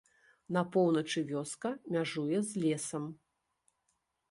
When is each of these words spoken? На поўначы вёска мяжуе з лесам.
На 0.55 0.61
поўначы 0.75 1.23
вёска 1.33 1.69
мяжуе 1.97 2.39
з 2.53 2.65
лесам. 2.65 3.03